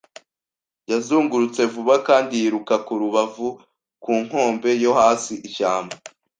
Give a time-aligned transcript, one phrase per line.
[0.91, 3.47] yazungurutse vuba kandi yiruka ku rubavu
[4.03, 5.95] ku nkombe yo hasi, ishyamba.